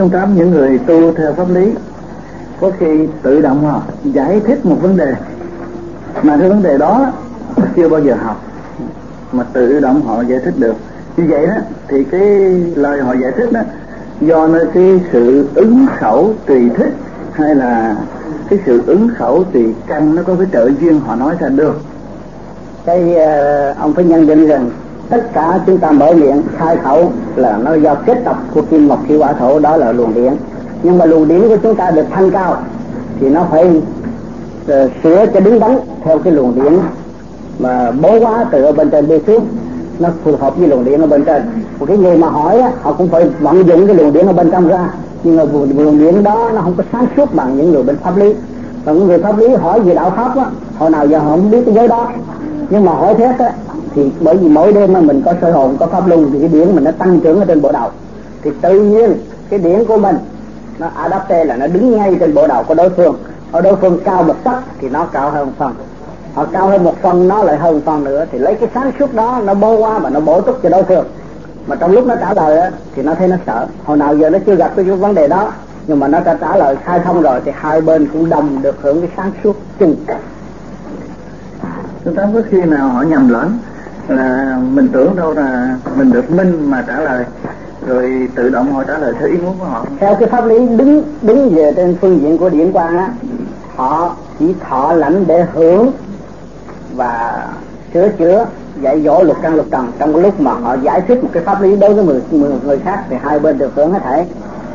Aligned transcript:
không 0.00 0.10
tám 0.10 0.36
những 0.36 0.50
người 0.50 0.78
tu 0.78 1.12
theo 1.12 1.32
pháp 1.32 1.50
lý. 1.50 1.72
Có 2.60 2.70
khi 2.78 3.08
tự 3.22 3.40
động 3.40 3.64
họ 3.64 3.82
giải 4.04 4.40
thích 4.46 4.66
một 4.66 4.76
vấn 4.82 4.96
đề 4.96 5.14
mà 6.22 6.36
cái 6.40 6.48
vấn 6.48 6.62
đề 6.62 6.78
đó 6.78 7.12
chưa 7.76 7.88
bao 7.88 8.00
giờ 8.00 8.14
học 8.14 8.44
mà 9.32 9.44
tự 9.52 9.80
động 9.80 10.02
họ 10.02 10.22
giải 10.22 10.38
thích 10.44 10.54
được. 10.58 10.74
Như 11.16 11.24
vậy 11.28 11.46
đó 11.46 11.54
thì 11.88 12.04
cái 12.04 12.20
lời 12.74 13.00
họ 13.00 13.14
giải 13.22 13.32
thích 13.36 13.52
đó 13.52 13.60
do 14.20 14.46
nơi 14.46 14.66
cái 14.74 15.00
sự 15.12 15.48
ứng 15.54 15.86
khẩu 15.98 16.34
tùy 16.46 16.70
thích 16.76 16.92
hay 17.32 17.54
là 17.54 17.96
cái 18.50 18.58
sự 18.66 18.82
ứng 18.86 19.08
khẩu 19.18 19.44
tùy 19.52 19.74
căn 19.86 20.14
nó 20.14 20.22
có 20.22 20.34
cái 20.38 20.46
trợ 20.52 20.70
duyên 20.80 21.00
họ 21.00 21.14
nói 21.14 21.36
ra 21.40 21.48
được. 21.48 21.80
Cái 22.84 23.14
uh, 23.14 23.76
ông 23.78 23.94
phải 23.94 24.04
nhận 24.04 24.26
định 24.26 24.46
rằng 24.46 24.70
tất 25.12 25.32
cả 25.32 25.60
chúng 25.66 25.78
ta 25.78 25.90
mở 25.90 26.12
miệng 26.12 26.42
khai 26.56 26.76
khẩu 26.76 27.12
là 27.36 27.58
nó 27.64 27.74
do 27.74 27.94
kết 27.94 28.18
tập 28.24 28.36
của 28.54 28.62
kim 28.62 28.88
mộc 28.88 28.98
thủy 29.08 29.18
hỏa 29.18 29.32
thổ 29.32 29.58
đó 29.58 29.76
là 29.76 29.92
luồng 29.92 30.14
điển 30.14 30.32
nhưng 30.82 30.98
mà 30.98 31.04
luồng 31.04 31.28
điển 31.28 31.40
của 31.48 31.56
chúng 31.62 31.76
ta 31.76 31.90
được 31.90 32.06
thanh 32.10 32.30
cao 32.30 32.56
thì 33.20 33.28
nó 33.28 33.46
phải 33.50 33.66
uh, 33.66 34.90
sửa 35.02 35.26
cho 35.34 35.40
đứng 35.40 35.60
đắn 35.60 35.78
theo 36.04 36.18
cái 36.18 36.32
luồng 36.32 36.54
điển 36.54 36.72
mà 37.58 37.90
bố 37.90 38.20
quá 38.20 38.44
từ 38.50 38.62
ở 38.62 38.72
bên 38.72 38.90
trên 38.90 39.08
đi 39.08 39.18
xuống. 39.26 39.46
Nó 39.98 40.08
phù 40.24 40.36
hợp 40.36 40.56
với 40.56 40.68
luồng 40.68 40.84
điện 40.84 41.00
ở 41.00 41.06
bên 41.06 41.24
trên. 41.24 41.42
Một 41.78 41.86
cái 41.86 41.96
người 41.96 42.16
mà 42.16 42.28
hỏi 42.28 42.58
á, 42.58 42.70
họ 42.82 42.92
cũng 42.92 43.08
phải 43.08 43.24
vận 43.40 43.66
dụng 43.66 43.86
cái 43.86 43.96
luồng 43.96 44.12
điện 44.12 44.26
ở 44.26 44.32
bên 44.32 44.50
trong 44.50 44.68
ra. 44.68 44.90
Nhưng 45.22 45.36
mà 45.36 45.44
luồng 45.78 45.98
điện 45.98 46.22
đó 46.22 46.50
nó 46.54 46.60
không 46.60 46.74
có 46.76 46.84
sáng 46.92 47.06
suốt 47.16 47.34
bằng 47.34 47.56
những 47.56 47.72
người 47.72 47.82
bên 47.82 47.96
pháp 47.96 48.16
lý. 48.16 48.34
Và 48.84 48.92
những 48.92 49.06
người 49.06 49.18
pháp 49.18 49.38
lý 49.38 49.48
hỏi 49.48 49.80
về 49.80 49.94
đạo 49.94 50.12
pháp 50.16 50.36
á 50.36 50.44
hồi 50.78 50.90
nào 50.90 51.06
giờ 51.06 51.18
họ 51.18 51.30
không 51.30 51.50
biết 51.50 51.62
cái 51.66 51.74
giới 51.74 51.88
đó. 51.88 52.08
Nhưng 52.70 52.84
mà 52.84 52.92
hỏi 52.92 53.14
thế 53.18 53.24
á 53.24 53.52
thì 53.94 54.12
bởi 54.20 54.36
vì 54.36 54.48
mỗi 54.48 54.72
đêm 54.72 54.92
mà 54.92 55.00
mình 55.00 55.22
có 55.24 55.34
sơ 55.40 55.52
hồn 55.52 55.76
có 55.80 55.86
pháp 55.86 56.06
luân 56.06 56.30
thì 56.32 56.40
cái 56.40 56.48
điển 56.48 56.74
mình 56.74 56.84
nó 56.84 56.90
tăng 56.90 57.20
trưởng 57.20 57.38
ở 57.38 57.44
trên 57.44 57.62
bộ 57.62 57.72
đầu. 57.72 57.90
Thì 58.42 58.50
tự 58.60 58.80
nhiên 58.80 59.14
cái 59.50 59.58
điển 59.58 59.84
của 59.84 59.96
mình 59.96 60.16
nó 60.78 60.88
adapte 60.94 61.44
là 61.44 61.56
nó 61.56 61.66
đứng 61.66 61.96
ngay 61.96 62.16
trên 62.20 62.34
bộ 62.34 62.46
đầu 62.46 62.62
của 62.62 62.74
đối 62.74 62.90
phương. 62.90 63.16
Ở 63.52 63.60
đối 63.60 63.76
phương 63.76 63.98
cao 64.04 64.22
một 64.22 64.44
tấc 64.44 64.58
thì 64.80 64.88
nó 64.88 65.04
cao 65.04 65.30
hơn 65.30 65.52
phần. 65.58 65.74
Họ 66.34 66.46
cao 66.52 66.68
hơn 66.68 66.84
một 66.84 66.94
phần 67.02 67.28
nó 67.28 67.42
lại 67.42 67.56
hơn 67.56 67.80
phần 67.80 68.04
nữa. 68.04 68.24
Thì 68.32 68.38
lấy 68.38 68.54
cái 68.54 68.68
sáng 68.74 68.92
suốt 68.98 69.14
đó 69.14 69.40
nó 69.44 69.54
bố 69.54 69.76
qua 69.76 69.98
và 69.98 70.10
nó 70.10 70.20
bổ 70.20 70.40
túc 70.40 70.62
cho 70.62 70.68
đối 70.68 70.84
phương. 70.84 71.04
Mà 71.66 71.76
trong 71.76 71.92
lúc 71.92 72.06
nó 72.06 72.16
trả 72.16 72.34
lời 72.34 72.58
á, 72.58 72.70
thì 72.94 73.02
nó 73.02 73.14
thấy 73.14 73.28
nó 73.28 73.36
sợ. 73.46 73.66
Hồi 73.84 73.96
nào 73.96 74.16
giờ 74.16 74.30
nó 74.30 74.38
chưa 74.46 74.54
gặp 74.54 74.72
cái 74.76 74.84
vấn 74.84 75.14
đề 75.14 75.28
đó 75.28 75.52
nhưng 75.86 76.00
mà 76.00 76.08
nó 76.08 76.20
đã 76.20 76.36
trả 76.40 76.56
lời 76.56 76.76
khai 76.84 77.00
thông 77.04 77.22
rồi. 77.22 77.40
Thì 77.44 77.52
hai 77.54 77.80
bên 77.80 78.08
cũng 78.12 78.30
đồng 78.30 78.62
được 78.62 78.82
hưởng 78.82 79.00
cái 79.00 79.10
sáng 79.16 79.32
suốt 79.44 79.56
chung. 79.78 79.96
Chúng 82.04 82.14
ta 82.14 82.28
có 82.34 82.40
khi 82.50 82.62
nào 82.62 82.88
họ 82.88 83.02
nhầm 83.02 83.28
lẫn? 83.28 83.58
Là 84.08 84.58
mình 84.72 84.88
tưởng 84.92 85.16
đâu 85.16 85.32
là 85.32 85.76
mình 85.96 86.12
được 86.12 86.30
minh 86.30 86.70
mà 86.70 86.84
trả 86.86 87.00
lời. 87.00 87.24
Rồi 87.86 88.28
tự 88.34 88.48
động 88.48 88.72
họ 88.72 88.84
trả 88.84 88.98
lời 88.98 89.14
theo 89.18 89.28
ý 89.28 89.38
muốn 89.38 89.54
của 89.58 89.64
họ. 89.64 89.84
Theo 90.00 90.14
cái 90.14 90.28
pháp 90.28 90.46
lý 90.46 90.68
đứng 90.68 91.04
đứng 91.22 91.50
về 91.54 91.72
trên 91.76 91.96
phương 92.00 92.20
diện 92.22 92.38
của 92.38 92.48
điển 92.48 92.72
quan 92.72 92.98
á 92.98 93.08
họ 93.76 94.16
chỉ 94.38 94.54
thọ 94.68 94.92
lãnh 94.92 95.26
để 95.26 95.46
hưởng 95.54 95.90
và 96.94 97.44
sửa 97.94 98.08
chữa 98.08 98.46
dạy 98.80 99.02
dỗ 99.02 99.22
luật 99.22 99.38
căn 99.42 99.54
luật 99.54 99.66
trần. 99.70 99.92
Trong 99.98 100.12
cái 100.12 100.22
lúc 100.22 100.40
mà 100.40 100.52
họ 100.52 100.76
giải 100.82 101.00
thích 101.00 101.24
một 101.24 101.30
cái 101.32 101.42
pháp 101.42 101.62
lý 101.62 101.76
đối 101.76 101.94
với 101.94 102.04
người, 102.04 102.22
người, 102.30 102.50
người 102.64 102.78
khác 102.78 103.04
thì 103.10 103.16
hai 103.22 103.38
bên 103.38 103.58
được 103.58 103.72
hưởng 103.74 103.92
hết 103.92 104.00
thảy 104.04 104.26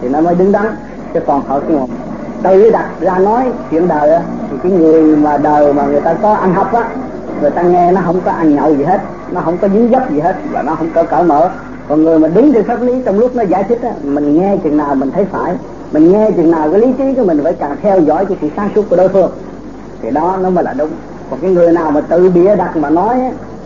thì 0.00 0.08
nó 0.08 0.20
mới 0.20 0.34
đứng 0.34 0.52
đắn. 0.52 0.66
Chứ 1.14 1.20
còn 1.26 1.42
họ 1.46 1.60
khi 1.68 1.74
mà 1.74 1.82
tự 2.42 2.70
đặt 2.70 2.86
ra 3.00 3.18
nói 3.18 3.52
chuyện 3.70 3.88
đời 3.88 4.10
á, 4.10 4.22
thì 4.50 4.56
cái 4.62 4.72
người 4.72 5.16
mà 5.16 5.36
đời 5.36 5.72
mà 5.72 5.86
người 5.86 6.00
ta 6.00 6.14
có 6.22 6.34
ăn 6.34 6.54
hấp 6.54 6.72
á 6.72 6.84
người 7.42 7.50
ta 7.50 7.62
nghe 7.62 7.92
nó 7.92 8.00
không 8.04 8.20
có 8.24 8.30
ăn 8.30 8.54
nhậu 8.54 8.76
gì 8.76 8.84
hết 8.84 9.00
nó 9.32 9.40
không 9.40 9.58
có 9.58 9.68
dính 9.68 9.88
dấp 9.92 10.10
gì 10.10 10.20
hết 10.20 10.36
và 10.52 10.62
nó 10.62 10.74
không 10.74 10.90
có 10.94 11.02
cởi 11.02 11.22
mở. 11.22 11.50
Còn 11.88 12.02
người 12.02 12.18
mà 12.18 12.28
đứng 12.28 12.52
trên 12.52 12.64
pháp 12.64 12.82
lý 12.82 12.92
trong 13.04 13.18
lúc 13.18 13.36
nó 13.36 13.42
giải 13.42 13.64
thích 13.64 13.82
á, 13.82 13.90
mình 14.02 14.40
nghe 14.40 14.56
chừng 14.64 14.76
nào 14.76 14.94
mình 14.94 15.10
thấy 15.10 15.24
phải 15.24 15.54
mình 15.92 16.12
nghe 16.12 16.30
chừng 16.30 16.50
nào 16.50 16.70
cái 16.70 16.80
lý 16.80 16.92
trí 16.98 17.14
của 17.14 17.24
mình 17.24 17.40
phải 17.44 17.52
càng 17.52 17.76
theo 17.82 18.00
dõi 18.00 18.26
cái 18.26 18.38
sự 18.40 18.48
sáng 18.56 18.68
suốt 18.74 18.90
của 18.90 18.96
đối 18.96 19.08
phương. 19.08 19.30
Thì 20.02 20.10
đó 20.10 20.38
nó 20.42 20.50
mới 20.50 20.64
là 20.64 20.74
đúng. 20.78 20.90
Còn 21.30 21.40
cái 21.40 21.50
người 21.50 21.72
nào 21.72 21.90
mà 21.90 22.00
tự 22.00 22.30
bịa 22.30 22.56
đặt 22.56 22.76
mà 22.76 22.90
nói 22.90 23.16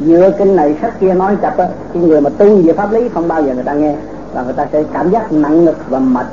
dựa 0.00 0.30
kinh 0.38 0.56
này 0.56 0.76
sách 0.82 1.00
kia 1.00 1.14
nói 1.14 1.36
chập 1.42 1.56
á 1.56 1.68
cái 1.94 2.02
người 2.02 2.20
mà 2.20 2.30
tu 2.30 2.56
về 2.56 2.72
pháp 2.72 2.92
lý 2.92 3.08
không 3.14 3.28
bao 3.28 3.42
giờ 3.42 3.54
người 3.54 3.64
ta 3.64 3.72
nghe. 3.72 3.94
Và 4.34 4.42
người 4.42 4.54
ta 4.54 4.66
sẽ 4.72 4.82
cảm 4.92 5.10
giác 5.10 5.32
nặng 5.32 5.64
ngực 5.64 5.76
và 5.88 5.98
mệt. 5.98 6.26